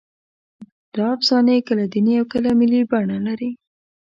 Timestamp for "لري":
3.27-3.51